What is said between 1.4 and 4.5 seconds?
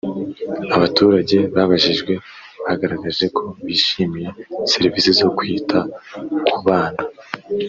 babajijwe bagaragaje ko bishimiye